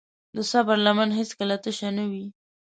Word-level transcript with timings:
د 0.35 0.37
صبر 0.51 0.77
لمن 0.85 1.09
هیڅکله 1.19 1.55
تشه 1.63 1.89
نه 1.97 2.05
وي. 2.11 2.25